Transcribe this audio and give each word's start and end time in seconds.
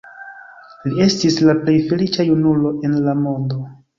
Li 0.85 1.03
estis 1.07 1.37
la 1.49 1.55
plej 1.59 1.77
feliĉa 1.91 2.27
junulo 2.31 2.75
en 2.89 2.99
la 3.09 3.17
mondo. 3.23 3.63